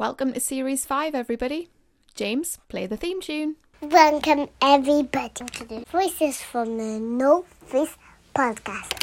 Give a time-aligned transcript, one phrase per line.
[0.00, 1.68] Welcome to Series 5, everybody.
[2.14, 3.56] James, play the theme tune.
[3.82, 7.98] Welcome everybody to the Voices from the No Face
[8.34, 8.96] podcast.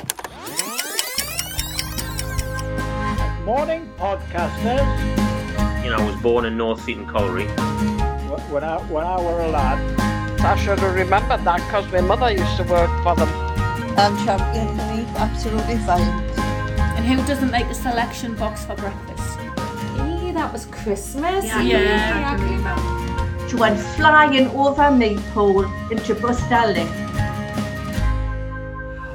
[3.45, 5.83] Morning, podcasters.
[5.83, 7.45] You know, I was born in North Seaton Colliery.
[8.49, 9.99] When I, when I were a lad,
[10.41, 13.29] I should have remembered that because my mother used to work for them.
[13.99, 16.01] and champion for me, absolutely fine.
[16.97, 19.16] And who doesn't make the selection box for breakfast?
[20.37, 21.45] Hey, that was Christmas.
[21.45, 22.37] Yeah.
[23.47, 26.87] She went flying over me, Paul, into Bustallick.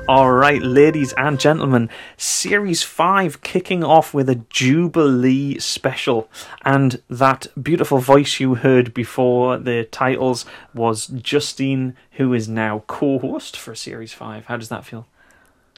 [0.08, 6.28] All right, ladies and gentlemen, Series 5 kicking off with a Jubilee special.
[6.64, 10.44] And that beautiful voice you heard before the titles
[10.74, 14.46] was Justine, who is now co host for Series 5.
[14.46, 15.06] How does that feel?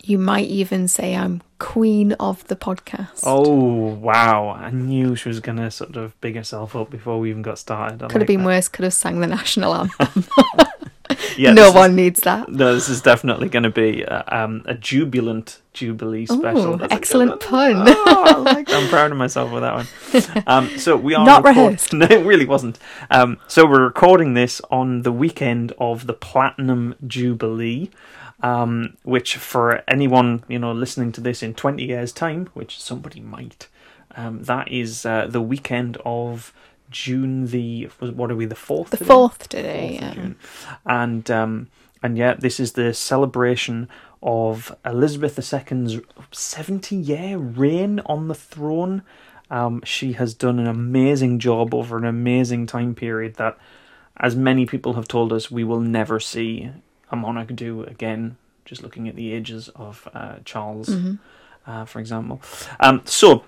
[0.03, 3.21] You might even say I'm queen of the podcast.
[3.25, 4.51] Oh, wow.
[4.51, 7.59] I knew she was going to sort of big herself up before we even got
[7.59, 8.03] started.
[8.03, 8.47] I could have been that.
[8.47, 10.25] worse, could have sang the national anthem.
[11.37, 12.49] Yeah, no this is- one needs that.
[12.49, 16.81] No, this is definitely going to be uh, um, a jubilant Jubilee special.
[16.81, 17.39] Ooh, a excellent one.
[17.41, 17.85] pun.
[17.89, 18.83] Oh, I like that.
[18.83, 20.45] I'm proud of myself with that one.
[20.47, 21.93] Um, so we are Not record- rehearsed.
[21.93, 22.79] No, it really wasn't.
[23.11, 27.91] Um, so we're recording this on the weekend of the Platinum Jubilee,
[28.45, 33.21] um, which for anyone you know listening to this in 20 years' time, which somebody
[33.21, 33.69] might,
[34.15, 36.53] um, that is uh, the weekend of
[36.91, 38.91] June the what are we the fourth?
[38.91, 39.09] The today?
[39.09, 39.99] fourth today.
[40.01, 40.33] 4th yeah.
[40.85, 41.69] And um,
[42.03, 43.89] and yeah, this is the celebration
[44.23, 46.01] of Elizabeth II's
[46.31, 49.03] 70 year reign on the throne.
[49.51, 53.57] Um, she has done an amazing job over an amazing time period that,
[54.19, 56.71] as many people have told us, we will never see
[57.15, 58.37] a monarch do again.
[58.65, 60.89] Just looking at the ages of uh, Charles,
[61.67, 62.41] uh, for example.
[62.81, 63.45] Um, so,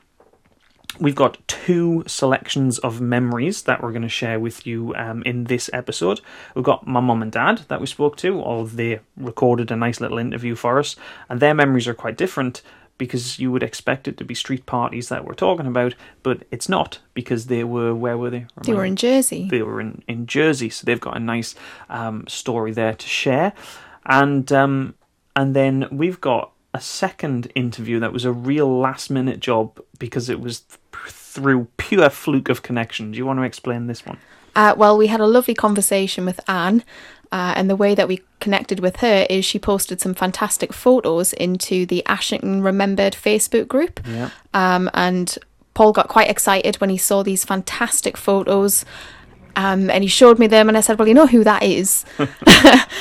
[1.00, 5.44] we've got two selections of memories that we're going to share with you um, in
[5.44, 6.20] this episode.
[6.54, 10.00] We've got my mum and dad that we spoke to, or they recorded a nice
[10.00, 10.96] little interview for us,
[11.28, 12.62] and their memories are quite different
[12.98, 16.68] because you would expect it to be street parties that we're talking about, but it's
[16.68, 18.46] not because they were where were they?
[18.62, 19.48] They were in Jersey.
[19.50, 21.54] They were in, in Jersey, so they've got a nice
[21.88, 23.52] um, story there to share,
[24.06, 24.94] and um,
[25.34, 30.28] and then we've got a second interview that was a real last minute job because
[30.28, 33.12] it was th- through pure fluke of connection.
[33.12, 34.18] Do you want to explain this one?
[34.56, 36.82] Uh, well, we had a lovely conversation with Anne,
[37.32, 41.32] uh, and the way that we connected with her is she posted some fantastic photos
[41.32, 44.00] into the Ashington Remembered Facebook group.
[44.06, 44.30] Yeah.
[44.54, 45.36] Um, and
[45.74, 48.84] Paul got quite excited when he saw these fantastic photos.
[49.56, 52.04] Um, and he showed me them, and I said, "Well, you know who that is."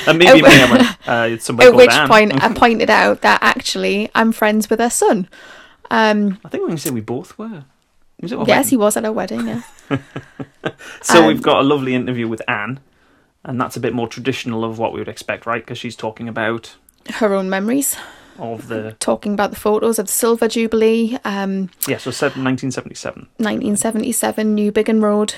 [0.06, 2.08] And maybe me, I went, uh, it's somebody At which Anne.
[2.08, 5.28] point, I pointed out that actually I'm friends with her son.
[5.90, 7.64] Um, I think we can say we both were.
[8.22, 8.68] Was it yes, wedding?
[8.70, 9.46] he was at a wedding.
[9.48, 9.62] Yeah.
[11.02, 12.80] So Um, we've got a lovely interview with Anne,
[13.46, 15.62] and that's a bit more traditional of what we would expect, right?
[15.64, 16.76] Because she's talking about
[17.14, 17.96] her own memories,
[18.38, 23.22] of the talking about the photos of the Silver Jubilee, um, yeah, so set 1977.
[23.38, 25.34] 1977 Newbiggin Road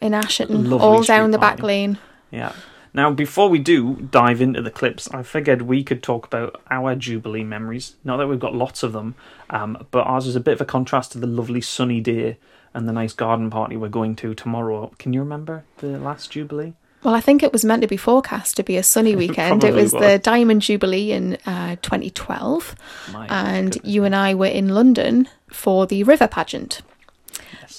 [0.00, 1.98] in Ashington, Lovely all down the back lane.
[2.30, 2.52] Yeah.
[2.94, 6.94] Now, before we do dive into the clips, I figured we could talk about our
[6.94, 7.96] Jubilee memories.
[8.04, 9.16] Not that we've got lots of them,
[9.50, 12.38] um, but ours is a bit of a contrast to the lovely sunny day
[12.72, 14.92] and the nice garden party we're going to tomorrow.
[14.98, 16.72] Can you remember the last Jubilee?
[17.06, 19.62] Well, I think it was meant to be forecast to be a sunny weekend.
[19.62, 20.18] it Probably was, the.
[20.18, 22.74] Diamond Jubilee in uh, 2012,
[23.12, 26.82] My and goodness you and I were in London for the river pageant.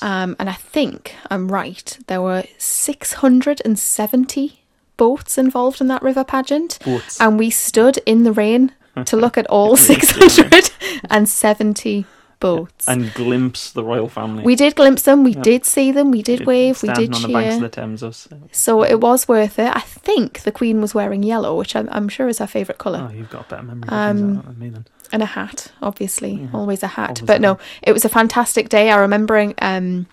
[0.02, 1.98] Um, and I think I'm right.
[2.08, 4.62] There were 670
[4.96, 7.20] boats involved in that river pageant, Boats.
[7.20, 8.72] and we stood in the rain
[9.04, 12.06] to look at all 670
[12.40, 12.88] boats.
[12.88, 14.44] And glimpse the royal family.
[14.44, 15.24] we did glimpse them.
[15.24, 16.12] We did see them.
[16.12, 16.82] We did wave.
[16.84, 18.04] We did on the banks of the Thames.
[18.04, 18.28] Us.
[18.52, 19.76] So it was worth it.
[19.76, 23.08] I think the Queen was wearing yellow, which I'm, I'm sure is her favourite colour.
[23.10, 24.86] Oh, you've got a better memory Um, than me then.
[25.12, 27.10] and a hat, obviously, always a hat.
[27.10, 28.90] always but no, it was a fantastic day.
[28.92, 30.08] I remembering um,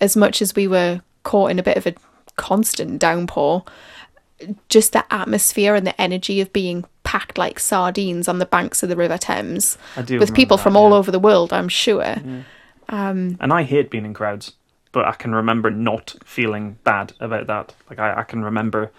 [0.00, 1.94] as much as we were caught in a bit of a
[2.36, 3.64] constant downpour,
[4.68, 8.88] just the atmosphere and the energy of being packed like sardines on the banks of
[8.88, 11.52] the River Thames I do with people that, from all over the world.
[11.52, 12.16] I'm sure.
[12.88, 14.52] And I hate being in crowds,
[14.92, 17.74] but I can remember not feeling bad about that.
[17.90, 18.92] Like I, I can remember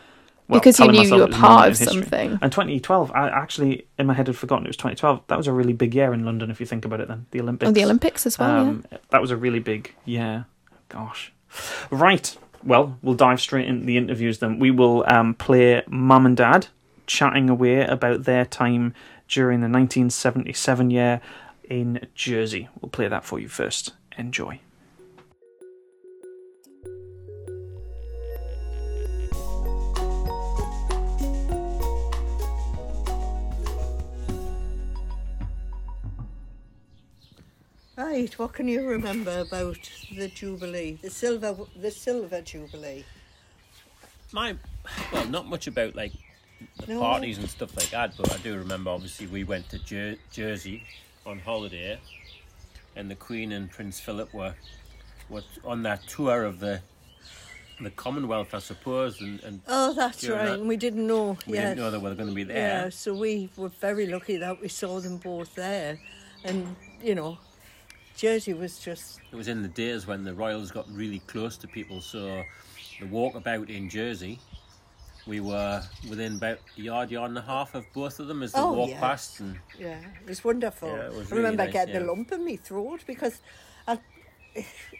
[0.49, 2.39] well, Because you knew you were it was a part of something.
[2.41, 5.21] And 2012, I actually in my head had forgotten it was 2012.
[5.27, 7.07] That was a really big year in London, if you think about it.
[7.07, 7.69] Then the Olympics.
[7.69, 8.57] Oh, the Olympics as well.
[8.67, 10.47] Um, That was a really big year.
[10.89, 11.31] Gosh.
[11.91, 12.35] Right.
[12.63, 14.59] Well, we'll dive straight into the interviews then.
[14.59, 16.67] We will um, play Mum and Dad
[17.07, 18.93] chatting away about their time
[19.27, 21.21] during the 1977 year
[21.63, 22.67] in Jersey.
[22.79, 23.93] We'll play that for you first.
[24.17, 24.59] Enjoy.
[38.09, 39.77] Right, what can you remember about
[40.17, 43.05] the Jubilee, the silver, the silver Jubilee?
[44.31, 44.55] My,
[45.13, 46.13] well, not much about like
[46.87, 47.01] the No.
[47.01, 50.81] parties and stuff like that, but I do remember obviously we went to Jer- Jersey
[51.23, 51.99] on holiday,
[52.95, 54.55] and the Queen and Prince Philip were
[55.29, 56.81] were on that tour of the
[57.79, 60.45] the Commonwealth, I suppose, and, and Oh, that's right.
[60.45, 61.37] that- And we didn't know.
[61.45, 61.63] we yes.
[61.63, 62.85] didn't know they were going to be there.
[62.85, 65.99] Yeah, so we were very lucky that we saw them both there,
[66.43, 67.37] and you know,
[68.19, 71.67] Jersey was just It was in the days when the Royals got really close to
[71.67, 72.43] people, so
[72.99, 74.39] the walkabout in Jersey,
[75.25, 78.51] we were within about a yard, yard and a half of both of them as
[78.51, 78.99] they Oh, walked yeah.
[78.99, 79.39] past.
[79.39, 80.89] And yeah, it was wonderful.
[80.89, 82.01] Yeah, it was I remember nice, getting yeah.
[82.01, 83.39] a lump in my throat because
[83.87, 83.99] I,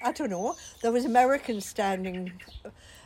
[0.02, 2.32] I don't know, there was Americans standing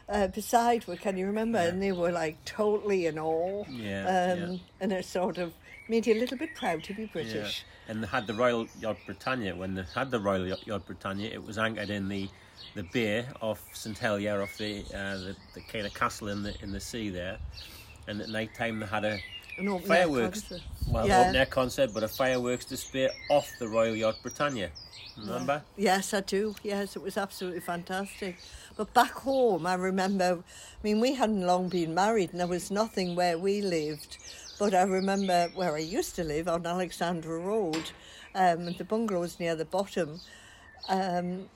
[0.07, 0.95] uh, beside me.
[0.97, 1.57] Can you remember?
[1.57, 3.65] And they were like totally in awe.
[3.67, 4.57] Yeah, um, yeah.
[4.79, 5.53] and it sort of
[5.87, 7.09] made you a little bit proud to be Yeah.
[7.13, 7.65] British.
[7.87, 9.55] And they had the Royal Yacht Britannia.
[9.55, 12.29] When they had the Royal Yacht, Britannia, it was anchored in the
[12.75, 16.55] the bay off St Helier, off the, uh, the the kind of castle in the
[16.63, 17.37] in the sea there.
[18.07, 19.19] And at night time they had a
[19.85, 20.51] fireworks,
[20.87, 21.21] well, Yeah.
[21.21, 24.71] open air concert, but a fireworks display off the Royal Yacht Britannia.
[25.17, 25.61] Remember?
[25.77, 26.55] Yes, I do.
[26.63, 28.37] Yes, it was absolutely fantastic.
[28.75, 32.71] But back home, I remember, I mean, we hadn't long been married and there was
[32.71, 34.17] nothing where we lived.
[34.59, 37.91] But I remember where I used to live on Alexandra Road,
[38.35, 40.19] um, the bungalows near the bottom,
[40.89, 41.49] um,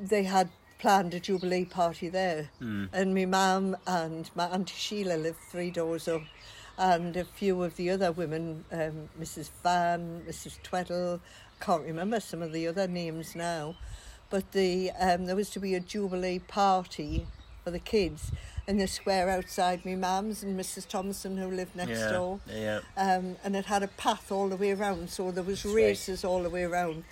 [0.00, 0.48] they had
[0.78, 2.50] planned a Jubilee party there.
[2.92, 6.22] And my mum and my Auntie Sheila lived three doors up.
[6.76, 9.50] And a few of the other women, um, Mrs.
[9.62, 10.58] Van, Mrs.
[10.62, 11.20] Tweddle,
[11.60, 13.76] I can't remember some of the other names now,
[14.30, 17.26] but the um, there was to be a Jubilee party
[17.62, 18.32] for the kids
[18.66, 20.86] in the square outside me mum's and Mrs.
[20.86, 22.12] Thompson who lived next yeah.
[22.12, 22.40] door.
[22.48, 22.80] Yeah.
[22.96, 25.74] Um, and it had a path all the way around, so there was right.
[25.74, 27.04] races all the way around.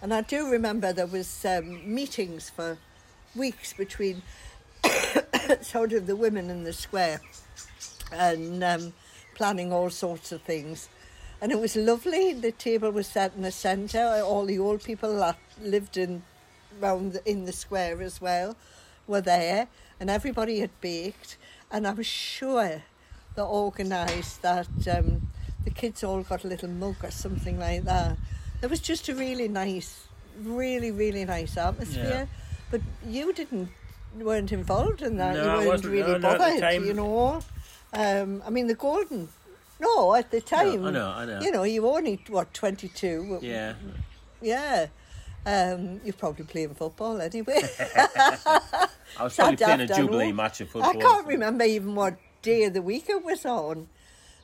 [0.00, 2.78] And I do remember there was um, meetings for
[3.34, 4.22] weeks between
[5.60, 7.20] sort of the women in the square
[8.12, 8.92] and um,
[9.34, 10.88] planning all sorts of things.
[11.40, 12.32] And it was lovely.
[12.32, 14.22] The table was set in the centre.
[14.24, 16.22] All the old people that lived in
[16.80, 18.56] round the, in the square as well
[19.06, 19.68] were there,
[20.00, 21.36] and everybody had baked.
[21.70, 22.82] And I was sure
[23.34, 25.28] they organised that um,
[25.64, 28.16] the kids all got a little mug or something like that.
[28.62, 30.06] It was just a really nice,
[30.42, 32.28] really really nice atmosphere.
[32.70, 33.68] But you didn't
[34.18, 35.34] weren't involved in that.
[35.34, 35.92] No, you I weren't wasn't.
[35.92, 36.60] really No, no, bothered.
[36.60, 37.40] time- You know.
[37.92, 39.28] Um, I mean, the golden.
[39.78, 40.86] No, at the time.
[40.86, 41.40] I know, I know.
[41.40, 43.38] You know, you were only what twenty two.
[43.42, 43.74] Yeah.
[44.40, 44.86] Yeah.
[45.46, 47.60] Um, you're probably playing football anyway.
[47.88, 48.88] I
[49.20, 50.90] was probably playing a Jubilee match of football.
[50.90, 53.88] I can't remember even what day of the week it was on.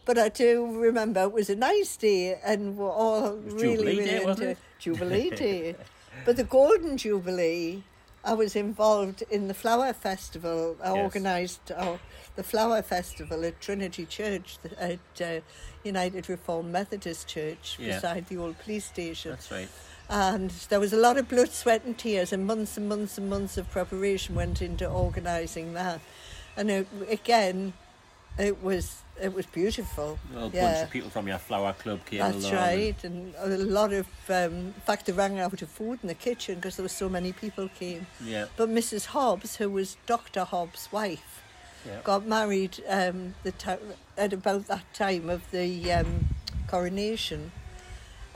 [0.04, 4.04] But I do remember it was a nice day and we're all really, Jubilee really
[4.04, 4.58] Day, into wasn't it?
[4.78, 5.76] Jubilee Day.
[6.24, 7.82] But the Golden Jubilee,
[8.24, 10.76] I was involved in the Flower Festival.
[10.82, 11.04] I Yes.
[11.04, 11.98] organised uh,
[12.36, 15.40] the Flower Festival at Trinity Church, at uh,
[15.84, 17.94] United Reformed Methodist Church, Yeah.
[17.96, 19.32] beside the old police station.
[19.32, 19.68] That's right.
[20.12, 23.30] And there was a lot of blood, sweat, and tears, and months and months and
[23.30, 26.00] months of preparation went into organising that.
[26.54, 27.72] And it, again,
[28.38, 30.18] it was it was beautiful.
[30.34, 32.54] A bunch yeah, of people from your flower club came that's along.
[32.54, 33.04] right.
[33.04, 36.56] And a lot of, um, in fact, they ran out of food in the kitchen
[36.56, 38.06] because there were so many people came.
[38.22, 38.46] Yeah.
[38.56, 39.06] But Mrs.
[39.06, 40.44] Hobbs, who was Dr.
[40.44, 41.42] Hobbs' wife,
[41.86, 42.00] Yeah.
[42.04, 43.76] got married um, the ti
[44.18, 46.28] at about that time of the um,
[46.68, 47.52] coronation,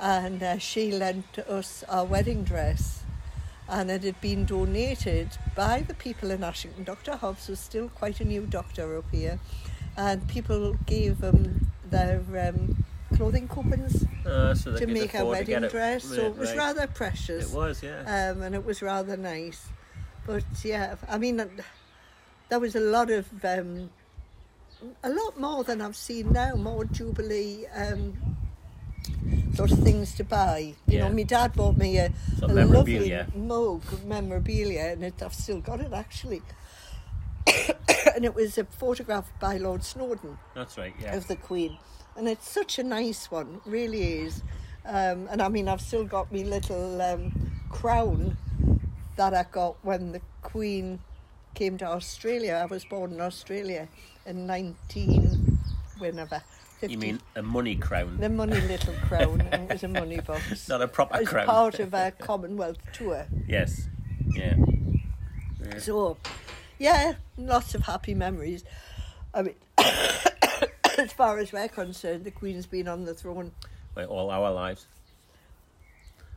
[0.01, 3.03] and uh, she lent us our wedding dress,
[3.69, 6.85] and it had been donated by the people in Ashington.
[6.85, 7.17] Dr.
[7.17, 9.39] Hobbs was still quite a new doctor up here,
[9.97, 12.85] and people gave him their um,
[13.17, 16.05] clothing coupons Uh, so to make to wedding it- dress.
[16.05, 16.59] So it was right.
[16.59, 18.33] rather precious It was, yeah.
[18.33, 19.69] um, and it was rather nice.
[20.27, 21.47] But yeah, I mean, uh,
[22.49, 23.91] there was a lot of, um,
[25.03, 28.36] a lot more than I've seen now, more Jubilee um,
[29.55, 30.75] sort of things to buy.
[30.87, 31.09] You Yeah.
[31.09, 35.61] know, my dad bought me a, a lovely mug of memorabilia, and it, I've still
[35.61, 36.43] got it actually.
[38.15, 41.15] and it was a photograph by Lord Snowdon That's right, yeah.
[41.17, 41.79] of the Queen,
[42.17, 44.43] and it's such a nice one, really is.
[44.85, 47.33] Um, and I mean, I've still got me little um,
[47.71, 48.37] crown
[49.17, 51.01] that I got when the Queen
[51.55, 52.61] came to Australia.
[52.63, 53.89] I was born in Australia
[54.27, 55.59] in 19,
[55.99, 56.43] whenever.
[56.81, 56.93] 50.
[56.93, 58.19] You mean a money crown?
[58.19, 59.41] the money little crown?
[59.53, 60.69] it was a money box.
[60.69, 61.47] Not a proper As crown.
[61.47, 63.27] part of a Commonwealth tour.
[63.49, 63.89] Yes.
[64.35, 64.55] Yeah.
[65.79, 66.17] So,
[66.79, 68.63] yeah, lots of happy memories.
[69.35, 69.55] I mean,
[70.99, 73.53] as far as we're concerned, the Queen's been on the throne
[73.97, 74.87] Like all our lives.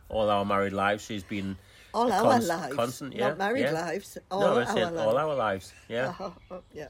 [0.09, 1.05] all our married lives.
[1.05, 1.57] She's been
[1.93, 3.71] All our const- lives, constant, not yeah, married yeah.
[3.71, 4.17] lives.
[4.31, 5.17] All no, our said all lives.
[5.17, 5.73] our lives.
[5.87, 6.07] Yeah.
[6.09, 6.87] Uh-huh, uh, yeah.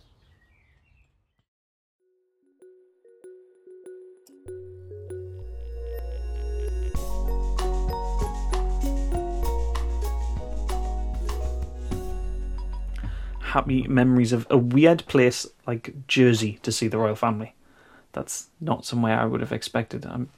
[13.50, 17.54] Happy memories of a weird place like Jersey to see the royal family.
[18.14, 20.30] That's not somewhere I would have expected um,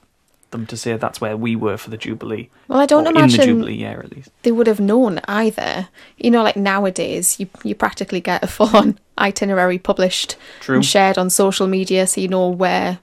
[0.51, 2.49] them to say that's where we were for the Jubilee.
[2.67, 4.29] Well, I don't imagine in the Jubilee year at least.
[4.43, 5.89] they would have known either.
[6.17, 10.75] You know, like nowadays, you you practically get a full on itinerary published True.
[10.75, 12.99] and shared on social media, so you know where.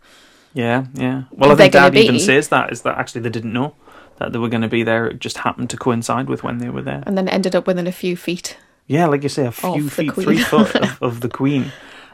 [0.55, 1.25] Yeah, yeah.
[1.31, 3.75] Well, I think Dad even says that is that actually they didn't know
[4.17, 5.07] that they were going to be there.
[5.07, 7.03] It just happened to coincide with when they were there.
[7.07, 8.57] And then ended up within a few feet.
[8.89, 11.73] Yeah, like you say, a few the feet, three foot of, of the Queen,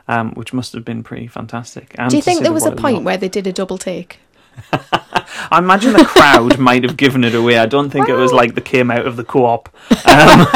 [0.09, 1.95] um, which must have been pretty fantastic.
[1.99, 4.19] And Do you think there the was a point where they did a double take?
[4.73, 7.59] I imagine the crowd might have given it away.
[7.59, 9.69] I don't think it was like they came out of the co-op
[10.07, 10.47] um,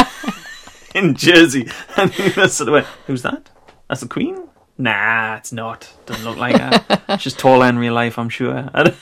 [0.94, 3.48] in Jersey and they sort of went, "Who's that?
[3.88, 4.48] That's the Queen?
[4.76, 5.92] Nah, it's not.
[6.06, 7.18] Doesn't look like her.
[7.18, 8.96] She's taller in real life, I'm sure." I don't,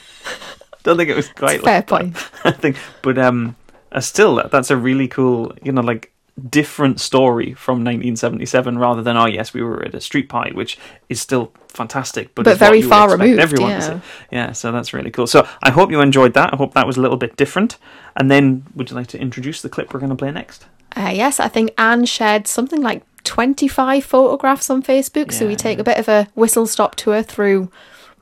[0.82, 2.14] don't think it was quite Fair like point.
[2.14, 2.30] that.
[2.44, 3.56] I think, but um,
[3.92, 6.12] uh, still, that's a really cool, you know, like
[6.50, 10.76] different story from 1977 rather than oh yes we were at a street party which
[11.09, 14.00] is still fantastic but, But very far removed, everyone yeah.
[14.31, 15.26] yeah so that's really cool.
[15.26, 16.52] So i hope you enjoyed that.
[16.52, 17.78] I hope that was a little bit different.
[18.16, 20.66] And then would you like to introduce the clip we're going to play next?
[20.95, 25.78] Uh, yes, I think Anne shared something like 25 photographs on Facebook, so we take
[25.78, 27.71] a bit of a whistle stop tour through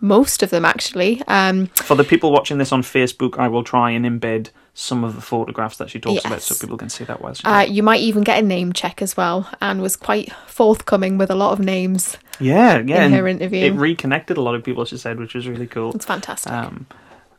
[0.01, 1.23] most of them actually.
[1.29, 5.15] Um, for the people watching this on facebook i will try and embed some of
[5.15, 7.83] the photographs that she talks about so people can see that whilst she uh, you
[7.83, 9.49] might even get a name check as well.
[9.63, 12.19] and was quite forthcoming with a lot of names.
[12.41, 13.05] Yeah, yeah.
[13.05, 13.67] in her interview.
[13.67, 15.93] It reconnected a lot of people, she said, which was really cool.
[15.93, 16.53] It's fantastic.
[16.53, 16.87] Um,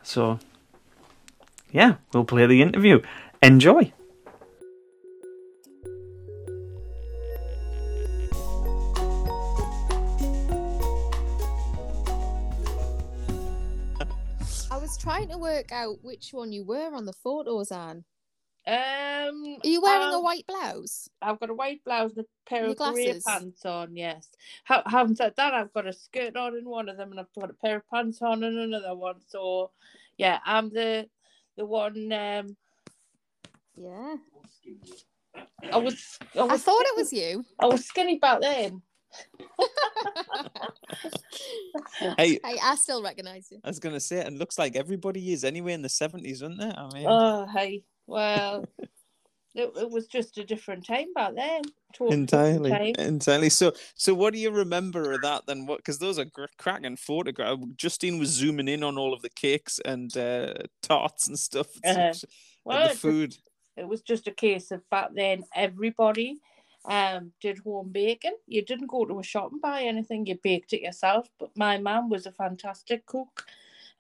[0.02, 0.40] so,
[1.72, 3.02] yeah, we'll play the interview.
[3.44, 3.92] Enjoy.
[15.36, 18.04] To work out which one you were on the photos, Anne.
[18.68, 21.08] Um, Are you wearing a um, white blouse?
[21.22, 23.96] I've got a white blouse and a pair Your of grey pants on.
[23.96, 24.30] Yes.
[24.66, 27.34] Ha- having said that, I've got a skirt on in one of them, and I've
[27.40, 29.18] got a pair of pants on in another one.
[29.28, 29.72] So,
[30.18, 31.08] yeah, I'm the
[31.58, 32.12] the one.
[32.12, 32.58] Um,
[33.76, 34.16] yeah.
[35.72, 36.18] I was.
[36.34, 37.46] I, was thought it was you.
[37.60, 38.82] I was skinny back then.
[42.18, 43.60] Hey, Hey, I still recognise you.
[43.64, 46.62] I was gonna say, it and looks like everybody is anyway in the seventies, isn't
[46.62, 46.76] it?
[46.78, 47.84] I mean, Oh, hey.
[48.08, 51.62] Well, it, it was just a different time back then.
[51.94, 53.08] Total different entirely, time.
[53.08, 53.50] entirely.
[53.50, 55.66] So, so what do you remember of that then?
[55.66, 55.78] What?
[55.78, 57.64] Because those are gr- cracking photographs.
[57.78, 61.68] Justine was zooming in on all of the cakes and uh, tarts and stuff.
[61.86, 62.14] Uh-huh.
[62.64, 63.38] Well, and it the just- food.
[63.78, 66.38] It was just a case of back then everybody
[66.88, 68.36] um did home baking.
[68.48, 71.28] You didn't go to a shop and buy anything, you baked it yourself.
[71.40, 73.46] But my mum was a fantastic cook.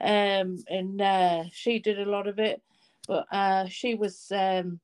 [0.01, 2.61] Um and uh, she did a lot of it.
[3.07, 4.79] But uh she was um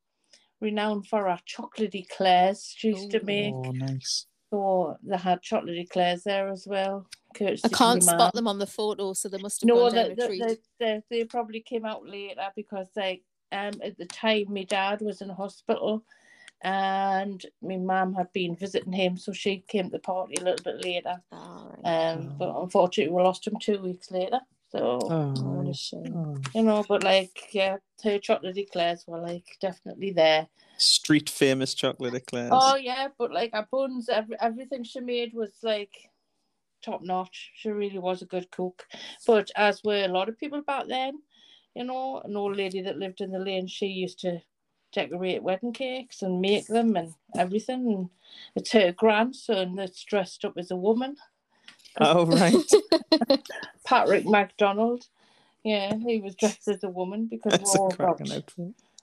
[0.59, 3.53] renowned for her chocolatey eclairs she used to make.
[3.53, 4.27] Oh, nice.
[4.51, 7.07] So they had chocolate eclairs there as well.
[7.33, 8.31] courtesy I can't spot mum.
[8.33, 10.41] them on the photo, so they must have No, gone they, down a they, treat.
[10.41, 15.01] they, they, they probably came out later because they um at the time my dad
[15.01, 16.03] was in hospital
[16.63, 20.63] and my mum had been visiting him so she came to the party a little
[20.63, 21.21] bit later.
[21.85, 24.39] Um but unfortunately we lost him two weeks later.
[24.71, 25.67] So Oh, what
[26.55, 30.47] you know, but like yeah, her chocolate eclairs were like definitely there.
[30.77, 32.49] Street famous chocolate eclairs.
[32.53, 36.09] Oh yeah, but like our buns, every, everything she made was like
[36.81, 37.51] top notch.
[37.55, 38.87] She really was a good cook.
[39.25, 41.19] But as were a lot of people back then,
[41.75, 44.41] you know, an old lady that lived in the lane, she used to
[44.91, 47.91] decorate wedding cakes and make them and everything.
[47.91, 48.09] And
[48.55, 51.15] it's her grandson that's dressed up as a woman.
[51.99, 52.55] Oh, right.
[53.85, 55.05] Patrick MacDonald.
[55.63, 58.19] Yeah, he was dressed as a woman because That's we all got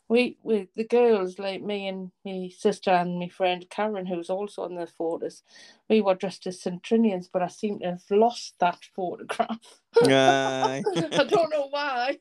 [0.09, 4.62] we, we the girls like me and my sister and my friend Karen, who's also
[4.62, 5.42] on the photos,
[5.88, 9.59] we were dressed as Centrinians, but I seem to have lost that photograph.
[10.02, 10.83] Aye.
[10.97, 12.18] I don't know why.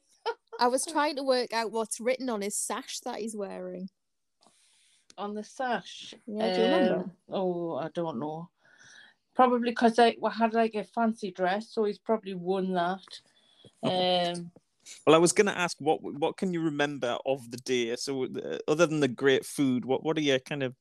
[0.59, 3.89] I was trying to work out what's written on his sash that he's wearing.
[5.17, 6.13] On the sash.
[6.25, 6.95] Yeah, do you remember?
[6.95, 8.49] Um, Oh, I don't know.
[9.35, 13.01] Probably because I I had like a fancy dress, so he's probably worn that.
[13.83, 14.51] Um,
[15.05, 17.95] Well, I was going to ask what what can you remember of the day?
[17.95, 20.75] So, uh, other than the great food, what what are your kind of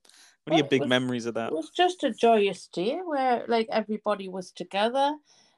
[0.45, 1.49] what are your big was- memories of that?
[1.49, 5.17] It was just a joyous day where like everybody was together.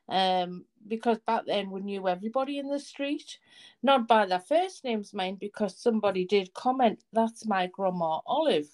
[0.09, 3.39] Um, because back then we knew everybody in the street,
[3.83, 8.69] not by their first names, mind, because somebody did comment, "That's my grandma Olive,"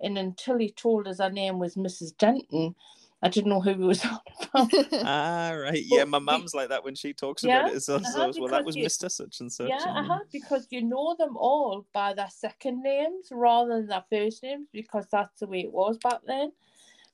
[0.00, 2.16] and until he told us her name was Mrs.
[2.16, 2.74] Denton,
[3.22, 4.72] I didn't know who he was on about.
[5.04, 5.82] ah, right.
[5.84, 7.80] Yeah, my mum's like that when she talks Yeah, about it.
[7.82, 9.10] So, uh-huh, well, that was you- Mr.
[9.10, 9.68] Such and Such.
[9.68, 14.04] Yeah, and- uh-huh, because you know them all by their second names rather than their
[14.10, 16.52] first names because that's the way it was back then.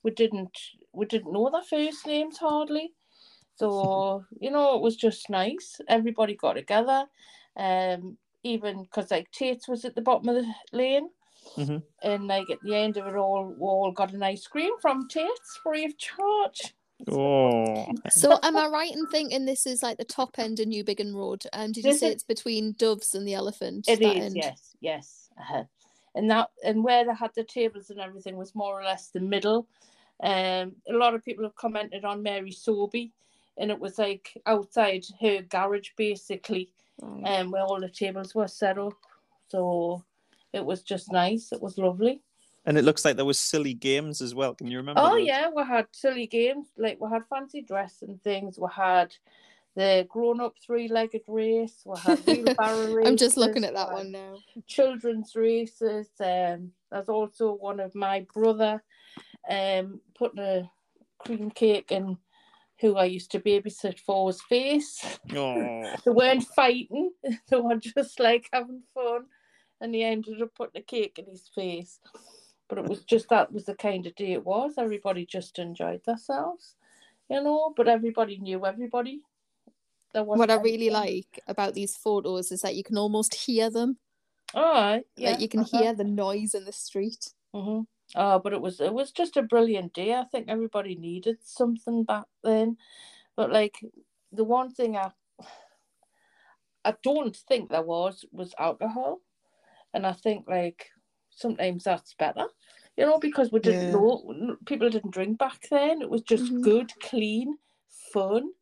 [0.03, 0.57] We didn't
[0.93, 2.95] we didn't know their first names hardly.
[3.59, 5.81] So, you know, it was just nice.
[5.89, 7.07] Everybody got together.
[7.57, 11.09] Um, even because like Tate's was at the bottom of the lane
[11.57, 11.83] Mhm.
[12.03, 15.09] and like at the end of it all we all got an ice cream from
[15.09, 16.75] Tate's free of charge.
[17.09, 17.87] Oh.
[18.11, 21.43] So am I right in thinking this is like the top end of Newbiggin Road?
[21.53, 23.89] Um, did you This say is- it's between Doves and the Elephant?
[23.89, 24.25] It is.
[24.25, 24.37] end?
[24.37, 25.31] yes, yes.
[25.41, 25.65] Uh-huh.
[26.15, 29.21] And that and where they had the tables and everything was more or less the
[29.21, 29.67] middle.
[30.23, 33.13] Um, a lot of people have commented on Mary Soby,
[33.59, 36.71] and it was like outside her garage basically,
[37.03, 38.95] um, where all the tables were set up.
[39.49, 40.05] So
[40.53, 41.53] it was just nice.
[41.53, 42.21] It was lovely.
[42.65, 44.55] And it looks like there was silly games as well.
[44.55, 45.01] Can you remember?
[45.03, 45.27] Oh those?
[45.27, 48.59] yeah, we had silly games like we had fancy dress and things.
[48.59, 49.15] We had
[49.75, 51.83] the grown-up three-legged race.
[51.85, 53.07] We had wheelbarrow races.
[53.09, 54.39] I'm just looking at that one now.
[54.67, 56.09] Children's races.
[56.19, 58.83] Um, there's also one of my brother,
[59.49, 60.71] um, putting a
[61.19, 62.19] cream cake in
[62.81, 65.19] who I used to babysit for's face.
[65.35, 65.95] Oh.
[66.05, 67.13] They weren't fighting.
[67.49, 69.27] They were just like having fun,
[69.81, 72.01] and he ended up putting a cake in his face.
[72.69, 74.75] But it was just that was the kind of day it was.
[74.77, 76.77] Everybody just enjoyed themselves,
[77.29, 77.73] you know.
[77.77, 79.23] But everybody knew everybody.
[80.13, 83.71] There was What I really like about these photos is that you can almost hear
[83.71, 83.99] them.
[84.55, 85.31] Oh, yeah.
[85.31, 85.79] Like you can uh-huh.
[85.79, 87.33] hear the noise in the street.
[87.55, 87.81] hmm
[88.15, 90.15] Oh, but it was it was just a brilliant day.
[90.15, 92.77] I think everybody needed something back then.
[93.37, 93.81] But like
[94.33, 95.13] the one thing I
[96.85, 99.21] I don't think there was was alcohol,
[99.95, 100.91] and I think like
[101.31, 102.47] sometimes that's better,
[102.97, 103.93] you know, because we didn't Yeah.
[103.93, 106.03] know people didn't drink back then.
[106.03, 106.63] It was just Mhm.
[106.63, 108.53] good, clean, fun,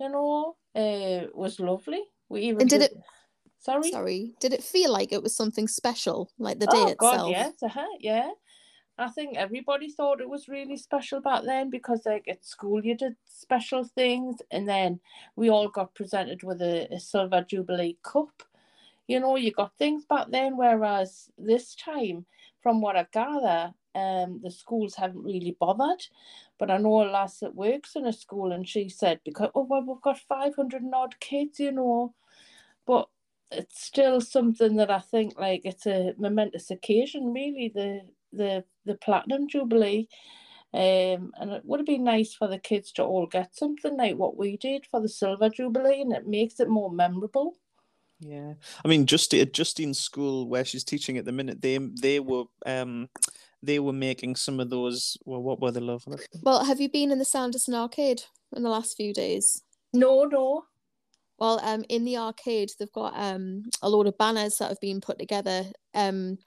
[0.00, 0.56] you know.
[0.76, 2.02] Uh, it was lovely.
[2.28, 2.92] We even And did it?
[3.58, 3.92] Sorry.
[3.92, 4.34] Sorry.
[4.40, 6.98] Did it feel like it was something special, like the day oh, itself?
[6.98, 8.30] God, yes, uh-huh, yeah.
[8.98, 12.96] I think everybody thought it was really special back then because, like, at school you
[12.96, 15.00] did special things, and then
[15.36, 18.42] we all got presented with a, a silver jubilee cup.
[19.06, 22.26] You know, you got things back then, whereas this time,
[22.62, 26.02] from what I gather, um, the schools haven't really bothered.
[26.58, 29.62] But I know a lass that works in a school, and she said because oh
[29.68, 32.14] well, we've got five hundred and odd kids, you know,
[32.86, 33.08] but
[33.50, 37.70] it's still something that I think like it's a momentous occasion, really.
[37.74, 40.08] The the the platinum jubilee,
[40.74, 44.16] um, and it would have been nice for the kids to all get something like
[44.16, 47.56] what we did for the silver jubilee, and it makes it more memorable.
[48.20, 52.20] Yeah, I mean, just at Justine's school where she's teaching at the minute, they they
[52.20, 53.08] were um
[53.62, 55.16] they were making some of those.
[55.24, 56.04] Well, what were they, love?
[56.42, 58.22] Well, have you been in the Sanderson arcade
[58.56, 59.62] in the last few days?
[59.92, 60.64] No, no.
[61.38, 65.00] Well, um, in the arcade, they've got um a lot of banners that have been
[65.00, 65.64] put together.
[65.94, 66.38] Um,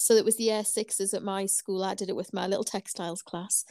[0.00, 1.84] so it was the year sixes at my school.
[1.84, 3.64] I did it with my little textiles class.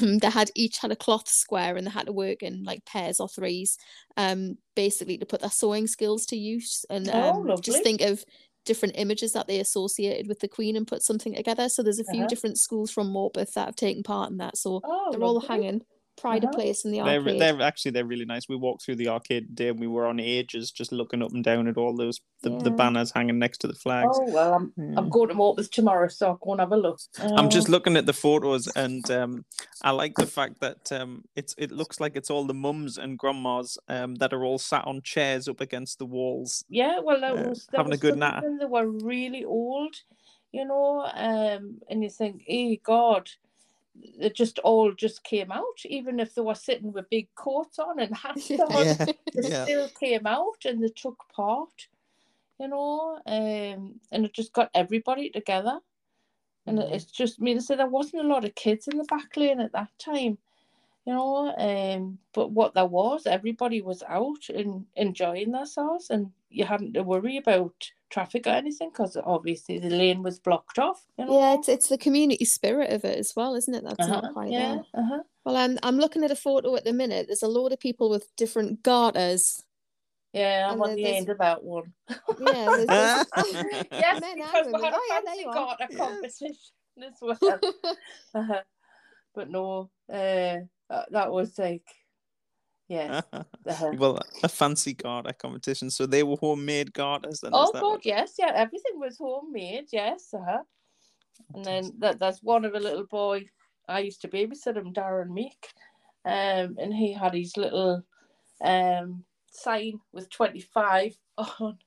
[0.00, 2.84] Um, they had each had a cloth square, and they had to work in like
[2.84, 3.76] pairs or threes,
[4.16, 7.62] um, basically to put their sewing skills to use and Oh, um, lovely.
[7.62, 8.24] just think of
[8.64, 11.68] different images that they associated with the Queen and put something together.
[11.68, 12.28] So there's a few Uh-huh.
[12.28, 14.56] different schools from Morpeth that have taken part in that.
[14.56, 15.82] So Oh, they're all hanging
[16.16, 16.60] pride of Uh-huh.
[16.62, 17.40] place in the They're arcade.
[17.40, 18.48] they're actually they're really nice.
[18.48, 21.42] We walked through the arcade today and we were on ages, just looking up and
[21.44, 24.08] down at all those the, the banners hanging next to the flags.
[24.12, 26.98] Oh well, I'm I'm going to Morpeth tomorrow, so I'll go and have a look.
[27.36, 29.44] I'm just Um, looking at the photos, and um,
[29.82, 33.18] I like the fact that um, it's it looks like it's all the mums and
[33.18, 36.64] grandmas um, that are all sat on chairs up against the walls.
[36.68, 38.58] Yeah, well, there uh, was there having a good some natter.
[38.60, 39.94] of were really old,
[40.52, 43.28] you know, um, and you think, "Hey, God,"
[44.18, 48.00] they just all just came out, even if they were sitting with big coats on
[48.00, 49.68] and hats on, Yeah, they yeah.
[49.72, 51.88] still came out and they took part,
[52.58, 55.80] you know, um, and it just got everybody together,
[56.66, 56.80] and Mm-hmm.
[56.80, 59.04] it it's just, I mean, I said there wasn't a lot of kids in the
[59.04, 60.38] back lane at that time.
[61.06, 66.64] You know, um, but what there was, everybody was out and enjoying themselves, and you
[66.64, 71.04] hadn't to worry about traffic or anything because obviously the lane was blocked off.
[71.18, 73.82] You know, Yeah, it's it's the community spirit of it as well, isn't it?
[73.82, 74.84] That's Uh-huh, not quite yeah, there.
[75.02, 75.22] uh-huh.
[75.44, 77.26] Well, I'm I'm looking at a photo at the minute.
[77.26, 79.64] There's a load of people with different garters.
[80.32, 81.92] yeah, I'm And on the end of that one.
[82.38, 83.26] Yeah, there's, there's-
[83.92, 85.54] yes, Men because we had a Oh, yeah, there fancy you are.
[85.54, 86.56] garter competition
[87.02, 87.38] as well.
[88.34, 88.62] uh-huh.
[89.34, 91.86] But no, uh, that, that was like,
[92.88, 93.24] Yes.
[93.64, 93.92] Uh-huh.
[93.96, 95.88] well, a fancy garter competition.
[95.88, 97.52] So they were homemade garters then.
[97.54, 100.64] Oh God, what- yes, yeah, everything was homemade, yes, uh-huh.
[101.54, 103.44] And then that, there's one of a little boy.
[103.88, 105.68] I used to babysit him, Darren Meek,
[106.24, 108.02] um, and he had his little
[108.64, 111.78] um sign with 25 on,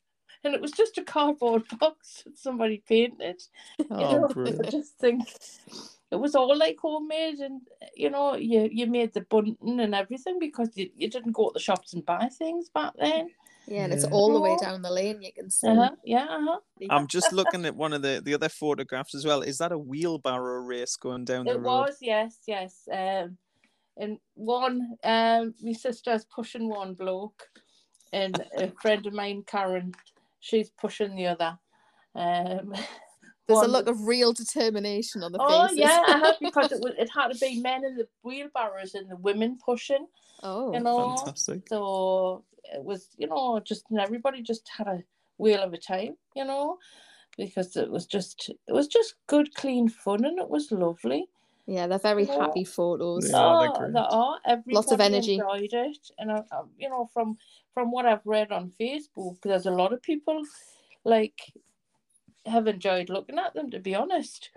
[0.45, 3.41] and it was just a cardboard box that somebody painted.
[3.79, 4.71] You Oh, know, I brilliant.
[4.71, 5.23] just think
[6.12, 7.62] it was all like homemade, and
[7.95, 11.53] you know, you you made the bunting and everything because you, you didn't go to
[11.53, 13.29] the shops and buy things back then.
[13.67, 14.58] Yeah, and it's all the way Oh.
[14.58, 15.21] down the lane.
[15.21, 15.67] You can see.
[15.67, 16.60] Uh-huh, yeah, uh-huh.
[16.89, 19.41] I'm just looking at one of the, the other photographs as well.
[19.41, 21.88] Is that a wheelbarrow race going down the It road?
[21.88, 22.88] was, yes, yes.
[22.91, 23.38] Um,
[23.97, 27.43] and one, um, my sister's pushing one bloke,
[28.13, 29.93] and a friend of mine, Karen,
[30.45, 31.58] she's pushing the other.
[32.13, 32.73] Um,
[33.47, 35.77] There's a one- look of real determination on the Oh faces.
[35.79, 39.17] yeah, uh-huh, because it was it had to be men in the wheelbarrows and the
[39.17, 40.08] women pushing.
[40.43, 41.15] Oh, you know.
[41.17, 41.67] fantastic.
[41.67, 45.03] So it was, you know, just and everybody just had a
[45.38, 46.77] wheel of a time, you know,
[47.38, 51.27] because it was just it was just good, clean fun, and it was lovely.
[51.67, 52.38] Yeah, they're very Yeah.
[52.38, 53.32] happy photos.
[53.34, 54.39] oh, they are.
[54.45, 55.36] Everybody Lots of energy.
[55.36, 57.38] enjoyed it, and I, I, you know, from
[57.73, 60.43] from what I've read on Facebook, there's a lot of people
[61.04, 61.54] like
[62.45, 63.71] have enjoyed looking at them.
[63.71, 64.51] To be honest,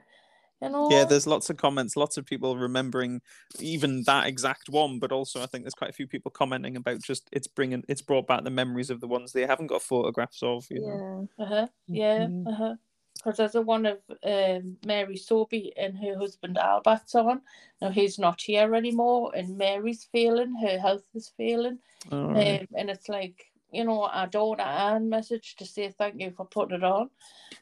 [0.61, 0.91] you know.
[0.91, 3.23] Yeah, there's lots of comments, lots of people remembering
[3.59, 7.01] even that exact one, but also I think there's quite a few people commenting about
[7.01, 10.43] just it's bringing it's brought back the memories of the ones they haven't got photographs
[10.43, 10.67] of.
[10.71, 11.29] You know?
[11.39, 11.45] Yeah.
[11.45, 11.67] Uh-huh.
[11.89, 12.27] Yeah.
[12.27, 12.53] Mhm.
[12.53, 12.75] Uh-huh.
[13.19, 17.41] Because there's a one of um, Mary Sobey and her husband Albert's on.
[17.83, 20.55] Now he's not here anymore, and Mary's failing.
[20.55, 21.79] Her health is failing.
[22.11, 22.61] Right.
[22.61, 26.47] Um, and it's like, you know, our daughter Anne message to say thank you for
[26.47, 27.11] putting it on.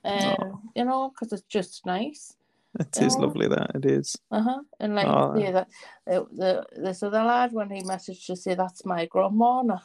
[0.05, 2.37] Um, You know, because it's just nice.
[2.79, 3.21] It is Oh.
[3.21, 4.17] lovely that it is.
[4.31, 4.61] Uh huh.
[4.81, 5.35] And like Oh.
[5.35, 5.69] say that
[6.11, 9.79] uh, the this other lad when he messaged to say that's my grandma, and I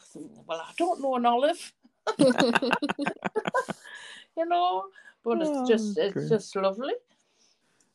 [0.46, 1.74] well, I don't know an olive.
[4.42, 4.86] you know,
[5.24, 6.30] but Oh, it's just it's great.
[6.30, 6.94] just lovely.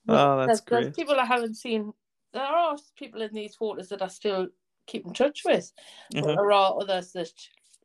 [0.08, 0.94] Oh, that's there's, there's great.
[0.94, 1.92] people I haven't seen.
[2.32, 4.48] There are people in these photos that I still
[4.86, 5.72] keep in touch with,
[6.20, 6.36] but Uh-huh.
[6.36, 7.32] there are others that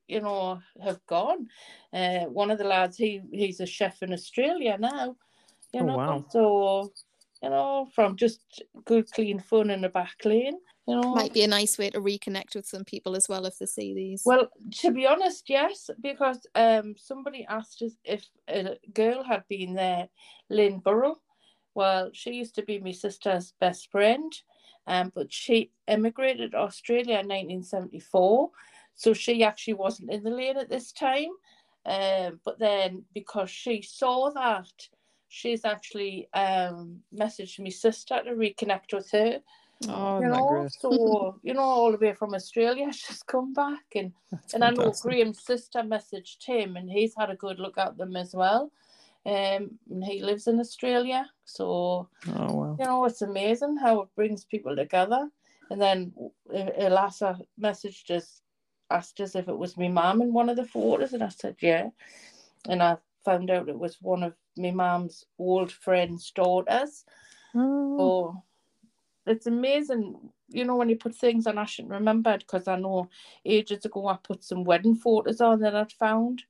[0.07, 1.47] you know have gone.
[1.93, 5.17] Uh, one of the lads, he he's a chef in Australia now.
[5.73, 6.25] You Oh, know, wow.
[6.29, 6.93] so
[7.43, 10.59] you know, from just good, clean fun in the back lane.
[10.91, 13.57] You know, Might be a nice way to reconnect with some people as well if
[13.57, 14.23] they see these.
[14.25, 14.49] well,
[14.79, 20.09] to be honest, yes, because um, somebody asked us if a girl had been there,
[20.49, 21.19] Lynn Burrow.
[21.75, 24.33] Well, she used to be my sister's best friend,
[24.87, 28.49] um, but she emigrated to Australia in 1974,
[28.93, 31.29] so she actually wasn't in the lane at this time.
[31.85, 34.89] Um, but then because she saw that,
[35.29, 39.39] she's actually um, messaged my sister to reconnect with her
[39.87, 44.11] Oh, you know, so you know, all the way from Australia, she's come back, and
[44.53, 44.93] and I know.
[45.01, 48.71] Graham's sister messaged him, and he's had a good look at them as well.
[49.25, 52.75] Um, and he lives in Australia, so Oh wow.
[52.79, 55.29] you know, it's amazing how it brings people together.
[55.69, 56.13] And then
[56.53, 58.41] uh, Elasa messaged us,
[58.89, 61.55] asked us if it was my mum in one of the photos, and I said
[61.61, 61.89] yeah.
[62.67, 67.05] And I found out it was one of my mum's old friend's daughters.
[67.53, 68.43] So
[69.25, 70.15] it's amazing,
[70.49, 73.09] you know, when you put things on I shouldn't remember because I know
[73.45, 76.43] ages ago I put some wedding photos on that I'd found.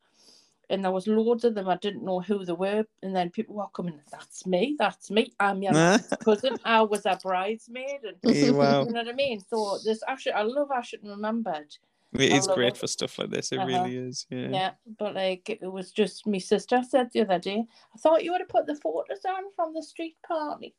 [0.70, 1.68] And there was loads of them.
[1.68, 2.86] I didn't know who they were.
[3.04, 5.34] And then people were coming, that's me, that's me.
[5.38, 5.74] I'm your
[6.24, 6.58] cousin.
[6.64, 8.00] I was a bridesmaid.
[8.04, 8.86] And wow.
[8.86, 9.44] you know what I mean?
[9.50, 11.76] So this actually I love I shouldn't remembered.
[12.14, 12.78] It is great it.
[12.78, 13.52] for stuff like this.
[13.52, 13.68] It Uh-huh.
[13.68, 14.28] really is.
[14.30, 14.50] Yeah.
[14.50, 18.32] Yeah, but like it was just my sister said the other day, I thought you
[18.32, 20.74] would have put the photos on from the street party.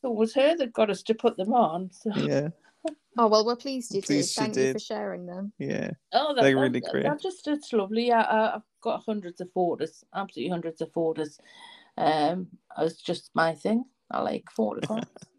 [0.00, 1.90] So it was her that got us to put them on.
[1.92, 2.48] So Yeah.
[3.18, 4.40] oh well, we're pleased you Pleased did.
[4.54, 5.52] Thank you for sharing them.
[5.58, 5.90] Yeah.
[6.12, 7.04] oh, that, They're really that- great.
[7.04, 8.12] that just it's lovely.
[8.12, 11.38] I, I, I've got hundreds of photos, absolutely hundreds of photos.
[11.96, 12.46] Um,
[12.78, 13.84] it's just my thing.
[14.10, 15.10] I like photographs.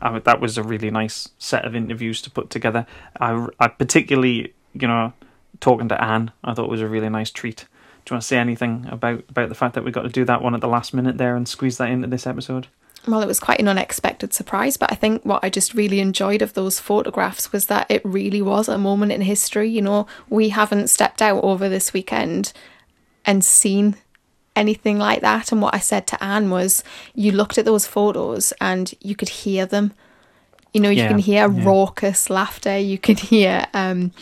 [0.00, 2.86] I that was a really nice set of interviews to put together.
[3.20, 5.12] I, I particularly, you know,
[5.60, 7.66] talking to Anne, I thought was a really nice treat.
[8.04, 10.24] Do you want to say anything about about the fact that we got to do
[10.24, 12.68] that one at the last minute there and squeeze that into this episode?
[13.06, 16.42] Well, it was quite an unexpected surprise, but I think what I just really enjoyed
[16.42, 19.70] of those photographs was that it really was a moment in history.
[19.70, 22.52] You know, we haven't stepped out over this weekend
[23.24, 23.96] and seen
[24.60, 25.50] anything like that.
[25.52, 29.28] And what I said to Anne was, you looked at those photos and you could
[29.44, 29.92] hear them.
[30.72, 31.64] You know, you Yeah, can hear yeah.
[31.64, 32.76] raucous laughter.
[32.78, 34.12] You could hear, um,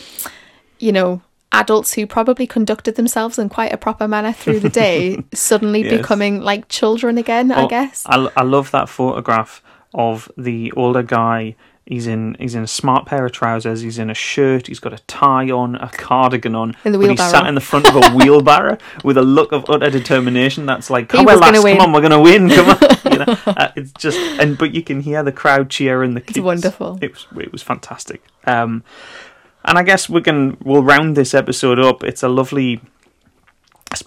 [0.78, 1.20] you know,
[1.52, 5.98] adults who probably conducted themselves in quite a proper manner through the day suddenly Yes.
[5.98, 8.04] becoming like children again, I Oh, guess.
[8.06, 9.62] I, I love that photograph
[9.94, 11.56] of the older guy.
[11.88, 13.80] He's in he's in a smart pair of trousers.
[13.80, 14.66] He's in a shirt.
[14.66, 16.76] He's got a tie on, a cardigan on.
[16.84, 19.64] In the but he's sat in the front of a wheelbarrow with a look of
[19.70, 20.66] utter determination.
[20.66, 22.50] That's like, come on, lads, come on, we're gonna win.
[22.50, 22.78] Come on,
[23.12, 23.38] you know.
[23.46, 26.12] Uh, it's just and but you can hear the crowd cheering.
[26.12, 26.40] The kids.
[26.40, 26.98] wonderful.
[27.00, 28.22] It was it was fantastic.
[28.44, 28.84] Um,
[29.64, 32.04] and I guess we can we'll round this episode up.
[32.04, 32.82] It's a lovely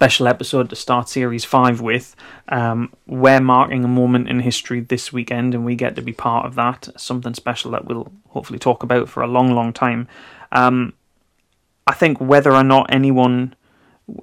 [0.02, 2.16] special episode to start series five with.
[2.50, 6.48] Um, we're marking a moment in history this weekend, and we get to be part
[6.48, 6.90] of that.
[6.98, 10.08] Something special that we'll hopefully talk about for a long, long time.
[10.52, 10.94] Um,
[11.86, 13.56] I think whether or not anyone,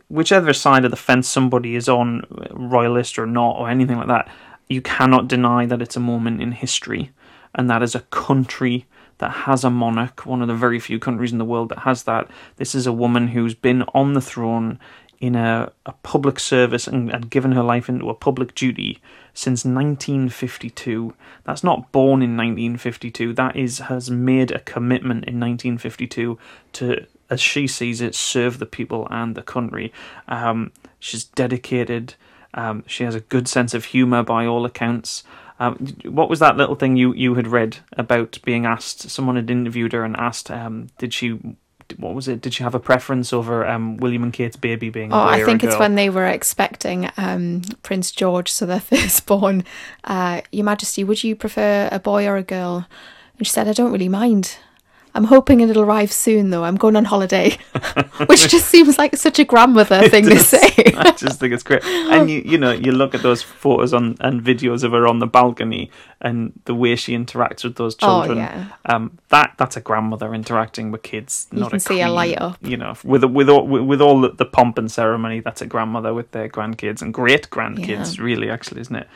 [0.08, 4.28] whichever side of the fence somebody is on, royalist or not, or anything like that,
[4.68, 7.12] you cannot deny that it's a moment in history,
[7.54, 8.86] and that is a country
[9.18, 12.02] that has a monarch, one of the very few countries in the world that has
[12.02, 12.28] that.
[12.56, 14.80] This is a woman who's been on the throne
[15.20, 19.00] in a, a public service and, and given her life into a public duty
[19.34, 21.14] since 1952.
[21.44, 23.32] That's not born in 1952.
[23.32, 26.38] That is has made a commitment in 1952
[26.74, 29.92] to, as she sees it, serve the people and the country.
[30.28, 32.14] Um, she's dedicated.
[32.54, 35.24] Um, she has a good sense of humour by all accounts.
[35.60, 39.10] Um, what was that little thing you, you had read about being asked?
[39.10, 41.38] Someone had interviewed her and asked, um, did she,
[41.96, 42.40] what was it?
[42.40, 45.44] Did she have a preference over um, William and Kate's baby being a Oh, I
[45.44, 49.64] think it's when they were expecting um, Prince George, so their firstborn.
[50.04, 52.86] Uh, Your Majesty, would you prefer a boy or a girl?
[53.38, 54.56] And she said, I don't really mind.
[55.14, 56.64] I'm hoping it'll arrive soon, though.
[56.64, 57.56] I'm going on holiday,
[58.26, 60.58] which just seems like such a grandmother thing to say.
[60.96, 61.84] I just think it's great.
[61.84, 65.18] And you, you know, you look at those photos on and videos of her on
[65.18, 65.90] the balcony,
[66.20, 68.38] and the way she interacts with those children.
[68.38, 68.68] Oh, children.
[68.68, 68.94] yeah.
[68.94, 72.14] Um, that that's a grandmother interacting with kids, You not can a see her queen.
[72.14, 72.58] light up.
[72.62, 76.12] You know, with with all with all the, the pomp and ceremony, that's a grandmother
[76.14, 78.24] with their grandkids and great grandkids, Yeah.
[78.24, 79.08] really, actually, isn't it?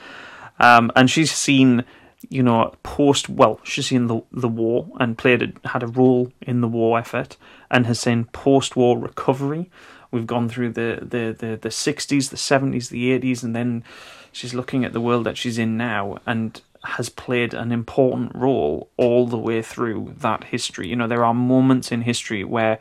[0.60, 1.84] Um, and she's seen,
[2.28, 6.32] you know, post well, she's seen the the war and played a, had a role
[6.40, 7.36] in the war effort,
[7.70, 9.70] and has seen post war recovery.
[10.10, 13.82] We've gone through the the the the sixties, the seventies, the eighties, and then
[14.30, 18.90] she's looking at the world that she's in now and has played an important role
[18.96, 20.88] all the way through that history.
[20.88, 22.78] You know, there are moments in history where,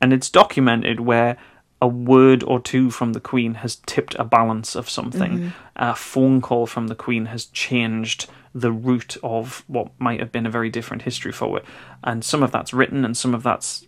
[0.00, 1.36] and it's documented where
[1.80, 5.38] a word or two from the Queen has tipped a balance of something.
[5.38, 5.52] Mhm.
[5.76, 10.46] A phone call from the Queen has changed the root of what might have been
[10.46, 11.64] a very different history for it.
[12.02, 13.86] And some of that's written and some of that's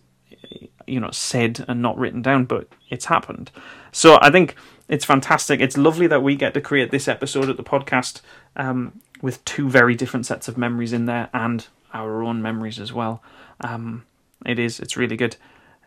[0.87, 3.51] you know said and not written down but it's happened.
[3.91, 4.55] So i think
[4.91, 5.61] it's fantastic.
[5.61, 8.19] It's lovely that we get to create this episode of the podcast
[8.57, 12.91] um, with two very different sets of memories in there and our own memories as
[12.91, 13.23] well.
[13.61, 14.05] Um,
[14.45, 15.37] it is it's really good.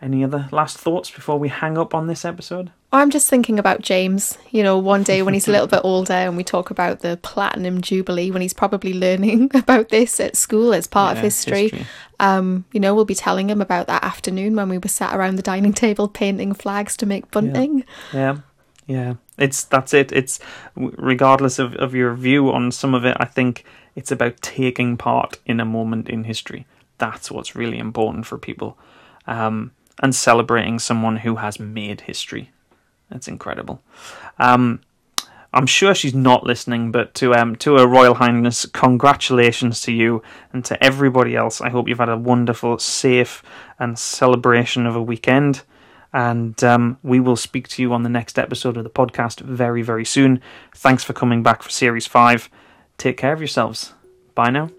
[0.01, 3.83] Any other last thoughts before we hang up on this episode I'm just thinking about
[3.83, 7.01] James, you know, one day when he's a little bit older and we talk about
[7.01, 11.63] the Platinum Jubilee, when he's probably learning about this at school as part of history.
[11.63, 11.87] history.
[12.21, 15.35] Um, you know, we'll be telling him about that afternoon when we were sat around
[15.35, 17.85] the dining table painting flags to make bunting.
[18.13, 18.39] Yeah,
[18.87, 19.15] yeah.
[19.39, 20.13] It's that's it.
[20.13, 20.39] It's
[20.77, 23.17] regardless of, of your view on some of it.
[23.19, 23.65] I think
[23.97, 26.65] it's about taking part in a moment in history.
[26.99, 28.79] That's what's really important for people,
[29.27, 32.53] um, and celebrating someone who has made history.
[33.11, 33.83] That's incredible.
[34.39, 34.81] Um,
[35.53, 40.23] I'm sure she's not listening, but to um to Her Royal Highness, congratulations to you
[40.53, 41.61] and to everybody else.
[41.61, 43.43] I hope you've had a wonderful, safe,
[43.79, 45.63] and celebration of a weekend.
[46.13, 49.83] And um, we will speak to you on the next episode of the podcast very,
[49.83, 50.41] very soon.
[50.73, 52.49] Thanks for coming back for series five.
[52.99, 53.95] Take care of yourselves.
[54.35, 54.71] Bye now.